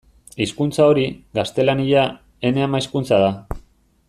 [0.45, 1.03] Hizkuntza hori,
[1.39, 2.07] gaztelania,
[2.51, 3.33] ene ama-hizkuntza da.